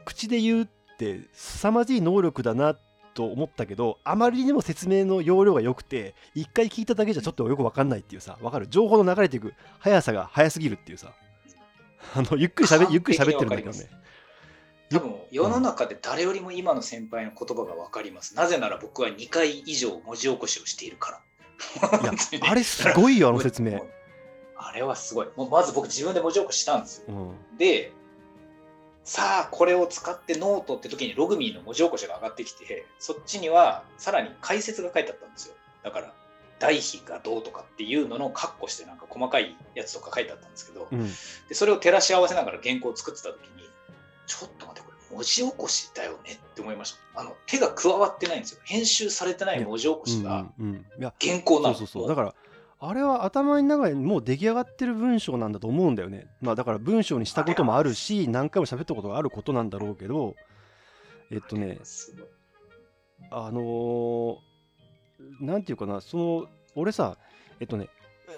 [0.05, 2.77] 口で言うって凄まじい能力だな
[3.15, 8.67] と思ったけどあまりにも説明の容量が良くて一回聞いただけじゃちょっとよく分かんないっていうさ分かる？
[8.69, 11.11] 情報の流れていく速さが速すぎるっていうさ
[12.15, 13.89] あのゆっくりしゃべゆっくり喋ってるんだけどね
[14.89, 18.35] 多分世の中で誰よりも今の先輩の言葉が分かります。
[18.35, 21.19] なぜなら僕は2回以上文字起こしをしているから。
[22.01, 22.13] いや
[22.49, 23.85] あれすごいよあの説明
[24.59, 25.27] あれはすごい。
[25.35, 27.05] もうまず僕自分で文字起こししたんですよ。
[27.07, 27.93] うんで、
[29.05, 35.55] さあこれを使ってノートって時にログミーの文字起こしが上がってきて、そっちにはさらに解説が書いてあったんですよ。
[35.83, 36.13] だから、
[36.59, 41.07] 代比がどうとかっていうののカッコしてなんか細かいやつとか書いてあったんですけど、うん
[41.47, 43.69] でそれを照らし合わせながら原稿を作ってた時に、
[44.27, 47.21] ちょっと待って、文字起こしだよねって思いました。
[47.21, 48.61] あの手が加わってないんですよ。
[48.63, 50.45] 編集されてない文字起こしが
[51.21, 51.75] 原稿なの。
[51.75, 52.35] そうそうそうだから
[52.81, 60.33] あれは頭の中にもう出来上がってる文章なんだと思うんだよねまあだから文章にしたこともあるし何回も喋ったことがあることなんだろうけど
[61.29, 61.79] えっとね
[63.31, 64.35] あのー
[65.41, 66.45] なんていうかなその
[66.75, 67.17] 俺さ
[67.59, 67.89] えっとね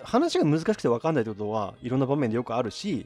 [0.04, 3.06] 話が難しくて分かんないってことはいろんな場面でよくあるし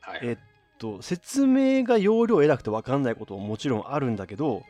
[0.00, 0.51] はいえっ
[0.82, 4.64] と説明が要領偉くて分かんないことももちろんあるんだけど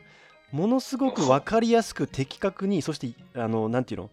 [0.51, 4.11] ものすごく分かりやすく的確にそしてあのなんていうの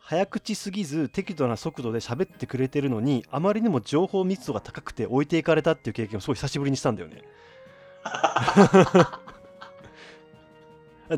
[0.00, 7.22] 早口すぎず適度な速度で喋ってくれてるのにあまりにも情報密度が高くて置いていかれたっていう経験をすごい久しぶりにしたんだよね。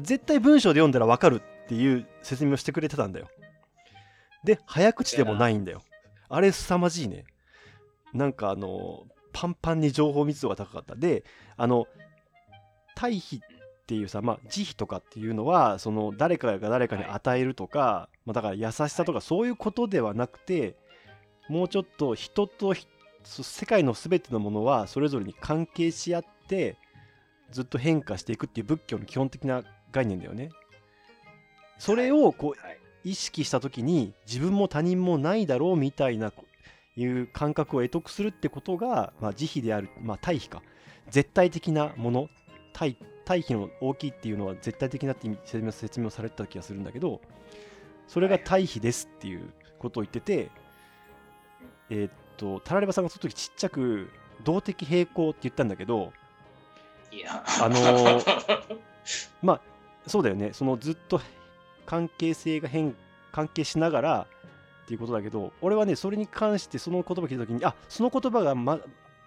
[0.02, 3.28] 絶対文章で読んだら分かるっていう説明をしてくれてたんだよ。
[4.42, 5.82] で早口でもないんだよ。
[6.28, 7.24] あれ凄まじいね。
[8.12, 10.94] なんかあのパンパンに情報密度が高かった。
[10.94, 11.24] で
[11.56, 11.86] あの
[12.94, 20.76] 対比っていうさ、まあ、慈悲とかっていうのはその誰かが誰かに与えるとか、まあ、だから優しさとかそういうことではなくて、
[21.48, 22.86] もうちょっと人とひ
[23.24, 26.78] 世界の全てのものはそれぞれに関係し合って
[27.50, 30.50] ずっと変化していくっていう仏教の基本的な概念だよね。
[31.78, 32.78] それをこうはい。
[33.04, 36.46] 意識した時に自分も他人もないだろうみたいなこ
[36.96, 40.62] いう感覚を得得するってことが、まあ、慈悲である、まあ、対比か。
[41.10, 42.28] 絶対的なもの
[42.72, 47.20] 対対比の大きいっていうのは絶対的なって説明説明をされてた気がするんだけど
[48.06, 50.50] それが対比ですっていうことを言ってて
[51.90, 54.10] えーっとタラレバさんがその時ちっちゃく
[54.44, 56.12] 動的平衡って言ったんだけど
[57.12, 58.78] いや、あのー
[59.42, 59.60] まあ
[60.06, 60.52] そうだよね。
[60.52, 61.20] そのずっと
[61.86, 62.94] 関係性が変
[63.32, 64.26] 関係しながら
[64.84, 68.78] っていうことだけど俺はねそれに関してその言葉聞いた時にあその言葉が、ま、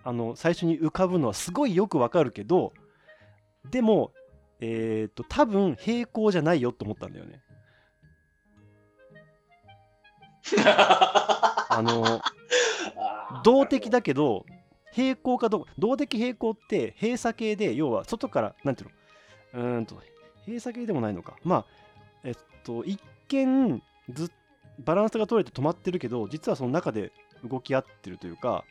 [0.04, 2.74] あの最初に浮かぶのはすごいよくわかるけど
[3.72, 4.12] でも
[4.60, 7.42] えっ、と多分平行じゃないよと思ったんだよね。
[10.66, 12.22] あの
[13.44, 14.46] 動的だけど
[14.92, 18.90] 平行かどうか動的平行って閉鎖系で要は外からなんていう
[19.58, 19.64] の？
[19.76, 20.02] うーんと
[20.46, 21.36] 閉鎖系でもないのか。
[21.44, 21.66] まあ
[22.24, 24.32] えっと一見ず
[24.80, 27.12] バランスが取れて止まってるけど実はその中で
[27.44, 28.64] 動き合ってるというか、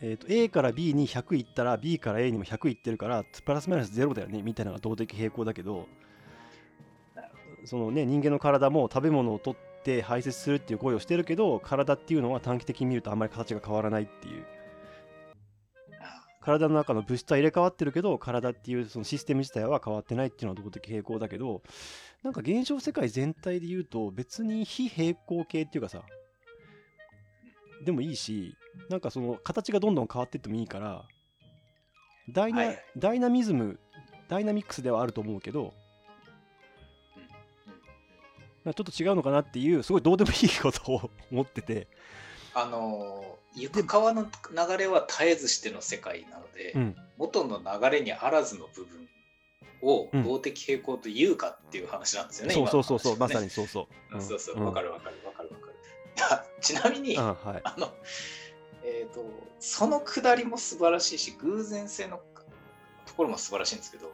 [0.00, 5.88] えっと A から B に100いったら B から A にも100いってるからプラスマイナス0だよねみたいなのが動的平行だけど
[7.64, 14.44] そのね人間の体も食べ物を取って排泄するっていう行為をしてるけど体っていうのは短期的に見るとあんまり形が変わらないっていう
[16.44, 21.62] 体の中の物質は入れ替わってるけど体っていうそのシステム自体は変わってないっていうのは動的平衡だけど
[22.22, 26.02] なんか現象世界全体で言うと別に非平衡系っていうかさ
[27.84, 28.54] でもいいし
[28.90, 31.04] なんかその形がどんどん変わってってもいいから
[32.30, 32.78] ダイナ,、はい。
[32.96, 33.78] ダイナミズム
[34.28, 35.72] ダイナミックスではあると思うけど
[38.64, 41.86] ちょっと違うのかなっていうすごいどうでもいいことを思ってて、
[42.54, 49.08] あの行く川の流れは絶えずしての世界なので、うん、元の流れにあらずの部分
[49.82, 52.54] をうん動的平衡というかっていう話なんですよね。
[52.54, 53.44] そうそうそうそう、まさに。
[53.44, 55.74] にそうそう、うんそうそう、んわかるわかるわかるわかる。
[56.30, 57.92] あ ちなみに、あはいあの、
[58.84, 59.24] えっ、と、
[59.60, 62.20] そのくだりも素晴らしいし、偶然性の
[63.06, 64.12] ところも素晴らしいんですけど、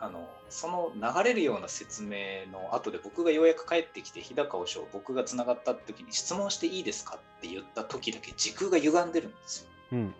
[0.00, 9.68] あの、その流れるような説明の後で僕がようやく帰ってきて、日高和尚、僕がつながった時に質問していいですかって言った時だけ時空が歪んでるんですよ。
[9.92, 10.14] うん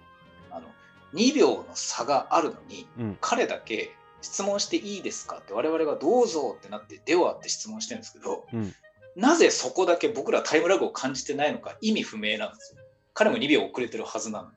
[0.50, 0.68] あの、
[1.14, 8.74] 2秒の差があるのに、うん彼だけ質問していいですかって我々がどうぞってなって、ではって質問してるんですけど、うん
[9.16, 12.80] なぜそこだけ僕らタイムラグを感じてないのか意味不明なんですよ。
[13.12, 14.54] 彼も2秒遅れてるはずなのに。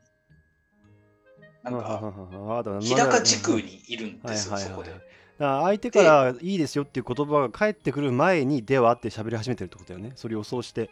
[1.64, 4.92] なんか、か日高地区にいるんですよ、そこで。
[5.38, 10.12] だ相手からいいですよっていう言葉が返ってくる前にではって喋り始めてるってことだよね。
[10.16, 10.90] それを予想して、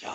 [0.00, 0.12] いや、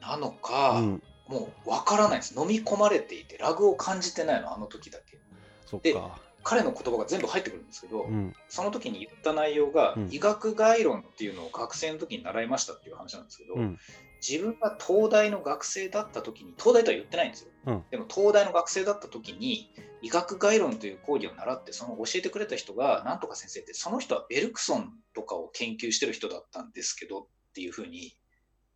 [0.00, 2.38] なのか、うん、もう分からないです。
[2.38, 5.16] 飲み込まれていて、ラグを感じてないの、あの時だけ。
[5.16, 5.20] で
[5.66, 6.18] そっか。
[6.44, 8.34] 彼の言葉が全部入ってくるんですけど、うん。
[8.48, 10.08] その時に言った内容が、うん。
[10.10, 13.78] 医学概論っていうのを学生の時に習いましたっていう話なんですけど、うん
[14.26, 17.50] 自分が東大の学生だった時に、東大とは言ってないんですよ。
[17.66, 28.16] うんでも東大の学生だった時に、医学概論という講義を習って、その教えてくれた人が、なんとか先生って、その人はベルクソンとかを研究してる人だったんですけどっていうふうに、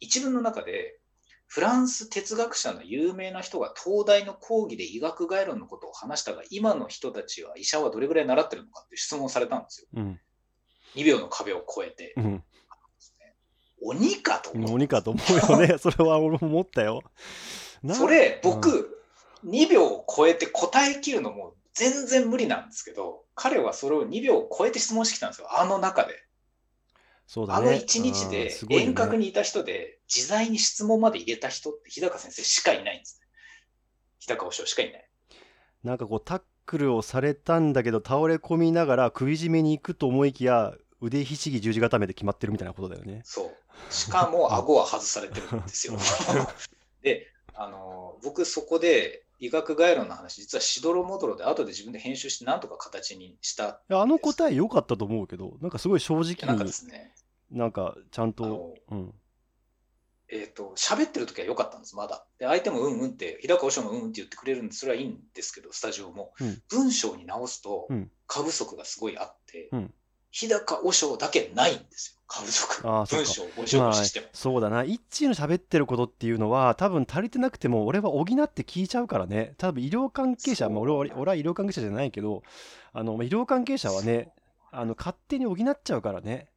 [0.01, 0.99] 一文の中で、
[1.47, 9.89] フランス哲学者の有名な人が東大の講義で医学概論のことを話したが、今の人たちは医者はどれぐらい習ってるのかっていう質問をされたんですよ。
[9.95, 10.21] うん
[10.95, 12.15] 2秒の壁を越えて。
[12.17, 12.45] うん
[13.85, 14.73] 鬼かと思って。
[14.73, 17.03] 鬼かと思うよね それは俺も思ったよ
[17.83, 19.03] なそれ、僕、うん
[19.45, 26.15] 2秒を超えて答えきるのも全然無理なんですけど、彼はそれを2秒を超えて質問してきたんですよ、あの中で。
[26.15, 26.17] あ
[27.27, 33.27] そうだねの1日うんで遠隔にいた人で、自在に質問まで入れた人って日高先生しかいないんですね。
[34.21, 35.09] 日高和尚しかいない。
[35.83, 43.53] なんかこうタックルをされたんだけど倒れ込みながら首絞めに行くと思いきや腕ひしぎ十字固めで決まってるみたいなことだよねそ
[43.91, 43.93] う。
[43.93, 45.99] しかも顎は外されてるんですよ。
[47.03, 53.81] で、あの、僕そこで医学概論の話、実はしどろもどろで後で自分で編集してなんとか形にした。
[53.89, 57.13] あの答え良かったと思うけどなんかすごい正なんか直にですね、
[57.51, 59.15] なんかちゃんあとのうん
[60.35, 62.25] えっ、と、喋ってる時は良かったんです、まだ。
[62.39, 66.33] で、相手もうんうんって、日高和尚もうんうんって言ってくれるんで、それはいいんですけど、スタジオも。
[66.41, 69.95] うん文章に直すとうん、過不足がすごいあって、うん
[70.33, 72.89] 日高和尚だけないんですよ、過不足。
[72.89, 73.27] ああそうか。
[73.27, 74.27] 文章を文章としても。
[74.33, 74.83] そうだな。
[74.83, 79.55] イッチーの喋ってることっていうのは多分足りてなくても俺は補って聞いちゃうからね。
[79.59, 82.43] 多分医療関係者、まあ、俺は俺は医療関係者じゃないけど
[82.95, 84.33] あのまあ医療関係者はね
[84.71, 86.49] あの勝手に補っちゃうからね。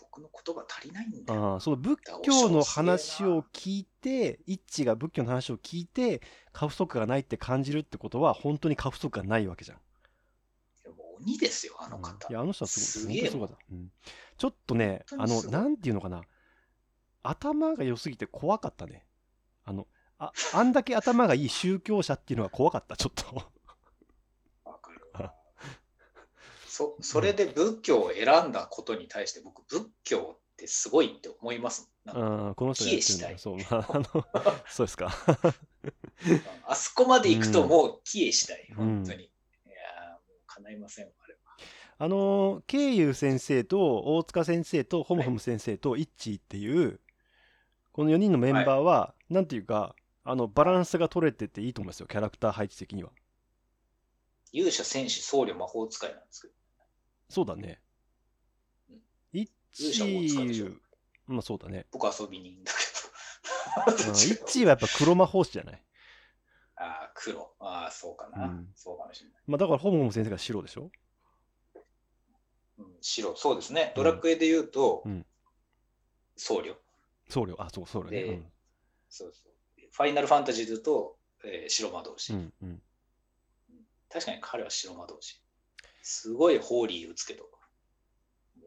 [0.00, 1.52] 僕の言葉足りないんだよ。
[1.52, 6.22] ああその仏教の話を聞いてイッチが仏教の話を聞いて
[6.52, 9.78] 過不足がないって感じるってことは本当に過不足がないわけじゃん
[11.22, 12.28] 鬼ですよ、あの方。
[12.28, 13.90] いやあの人はすごいすごかった、うん。
[14.36, 16.22] ちょっとねあのなんていうのかな。
[17.22, 19.04] 頭が良すぎて怖かったね。
[19.64, 19.86] あの
[20.18, 22.96] ああんだけ頭がいい宗教者っていうのが怖かった。
[22.96, 23.36] ちょっと。
[24.64, 25.34] わかるわ。
[26.68, 34.04] そそれで仏教を選んだことに対して僕仏教ってすごいって思いますなんかうんこの人がやってるんそう,、まあ、あの
[34.68, 35.10] そうですか。
[36.66, 38.76] あそこまで行くとうんもう帰依したい、うん。
[38.76, 39.29] 本当に。
[40.62, 41.40] 叶いません、あれは。
[41.98, 46.98] あの慶友先生と大塚先生とホムホム先生とイッチーっていう
[47.92, 49.94] この4人のメンバーは、なんていうか
[50.24, 53.10] あのバランスが取れてていいと思いますよキャラクター配置的には。
[54.52, 56.54] 勇者、戦士、僧侶、魔法使いなんですけど。
[57.28, 57.80] そうだね。
[58.90, 59.00] うん。
[59.32, 60.76] イッチー
[61.26, 61.86] まあそうだね。
[61.92, 62.78] 僕遊び人だけ
[64.04, 64.12] ど。
[64.12, 65.82] ッチーはやっぱ黒魔法師じゃない？
[66.82, 67.54] ああ、黒。
[67.60, 69.42] ああ、そうかな、うんそうかもしれない。
[69.46, 70.90] まあだからホムホム先生が白でしょ？
[72.78, 73.92] うん、白、そうですね。
[73.94, 75.26] ドラクエで言うと、うん
[76.36, 76.74] 僧侶。
[77.28, 78.42] 僧侶あそう僧侶ねで
[79.10, 79.52] そうそう。
[79.92, 82.82] ファイナルファンタジーで言うと、えー白魔導士、うんうんうん
[84.12, 85.40] 確かに彼は白魔導士。
[86.02, 87.44] すごいホーリー打つけど。
[87.44, 87.50] も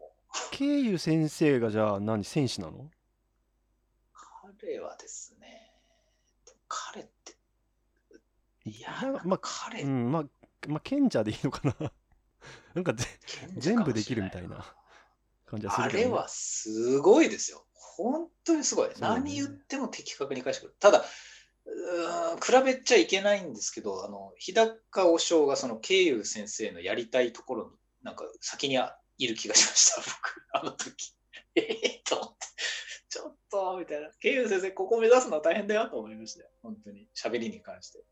[0.04, 2.24] う慶友先生がじゃあ何？
[2.24, 2.90] 戦士なの？
[4.14, 5.74] 彼はですね、
[6.68, 7.10] 彼
[8.66, 10.24] いやな、まあ彼、うんまあ
[10.68, 11.76] まあ賢者でいいのかな
[12.74, 12.94] なんか
[13.58, 14.76] 全部できるみたいな
[15.46, 17.66] 感じはすあるけど、ね、れはすごいですよ。
[17.74, 18.90] 本当にすごい。
[19.00, 20.76] 何言っても的確に返してくる。
[20.80, 21.06] ただ、
[21.66, 28.80] うーん比べちゃいけないんですけど、あの日高和尚がその慶友先生のやりたいところに、なんか先に
[29.18, 31.14] いる気がしました、 僕、あの時。
[31.56, 31.68] えっ
[32.02, 32.04] て、
[33.10, 34.10] ちょっと、みたいな。
[34.20, 36.50] 慶友先生、ここ目指すのは大変だよと思いましたよ。
[36.64, 37.08] 本当に。
[37.16, 38.04] 喋りに関して。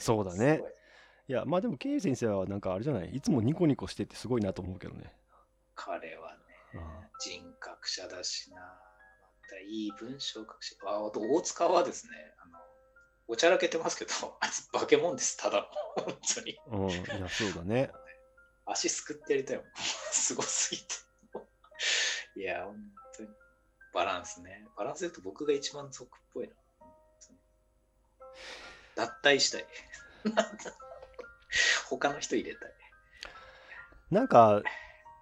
[0.00, 0.62] そうだね
[1.28, 3.10] いいやまあでも慶友先生はなんかあれじゃない？
[3.14, 5.12] いつもニコニコしててすごいなと思うけどね
[5.76, 6.38] 彼はね
[6.74, 8.62] あ、人格者だしな、ま
[9.48, 12.12] たいい文章を書くし、ああと大塚はですね、
[12.44, 12.58] あの
[13.28, 16.04] おちゃらけてますけど、あいつ化け物です、ただの。
[16.04, 16.58] 本当に。
[16.68, 17.90] うんいやそうだね
[18.66, 19.66] 足すくってやりたいもん。
[20.12, 20.94] すごすぎて。
[22.36, 22.76] いや、本
[23.16, 23.28] 当に。
[23.92, 24.64] バランスね。
[24.76, 26.54] バランスで言うと僕が一番俗っぽいな。
[28.94, 29.66] 脱退したい。
[31.88, 32.72] 他の人入れたい。
[34.10, 34.62] なんか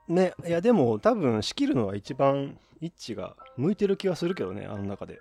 [0.08, 5.20] ねいやでも多分仕切るのは一番一致が向いてる気がするけどねあの中で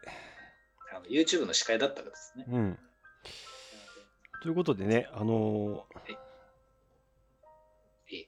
[0.93, 2.45] あの YouTube の司会だったからですね。
[2.47, 2.79] うん
[4.41, 5.85] ということでねあの
[8.09, 8.27] いい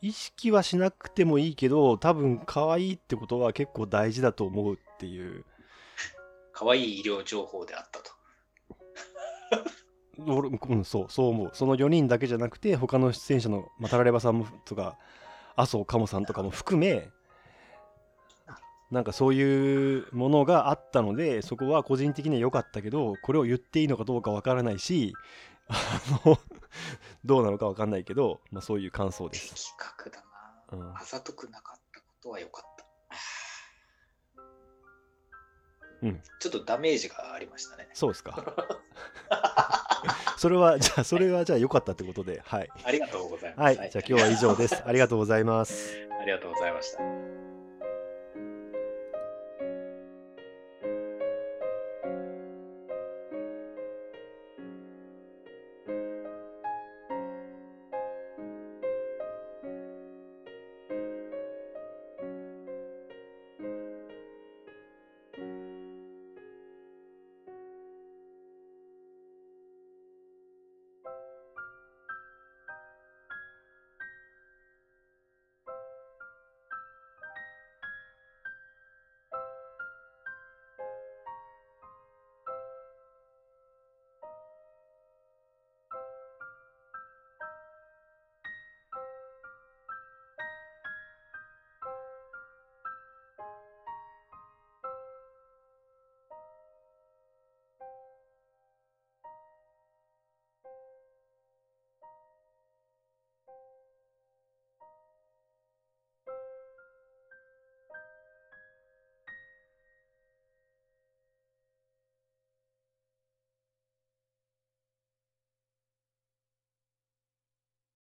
[0.00, 5.44] 意識はしなくてもいいけど多分可愛いってことは結構大事だと思うっていう
[6.52, 8.16] 可愛い医療情報であったと。
[10.26, 14.96] 俺うん、そうそう思うその4人だけじゃなくて他の出演者の、まあ、タラレバさんもとか
[15.56, 17.08] 麻生カモさんとかも含め
[18.90, 25.12] なんかそういうものがあったのでそこは個人的には良かったけどこれを言っていいのかどうかわからないし
[25.68, 25.74] あ
[26.24, 26.38] の
[27.24, 29.52] どうなのかわかんないけど、まあ、そういう感想です。
[29.54, 30.22] 的確だ
[30.70, 30.78] な。
[30.78, 32.75] うんあざとくなかったことは良かった。
[36.02, 37.88] うんちょっとダメージがありましたね。
[37.94, 38.54] そうですか。
[40.36, 42.68] それはじゃあそれはじゃあ良かったってことではい。
[42.84, 43.78] ありがとうございます。
[43.78, 44.82] はい、じゃあ今日は以上です。
[44.86, 45.96] ありがとうございます。
[46.20, 47.65] ありがとうございました。